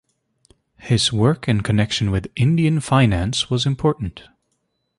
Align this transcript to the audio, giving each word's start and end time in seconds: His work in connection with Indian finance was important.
His 0.79 1.13
work 1.13 1.47
in 1.47 1.61
connection 1.61 2.09
with 2.09 2.25
Indian 2.35 2.79
finance 2.79 3.51
was 3.51 3.67
important. 3.67 4.23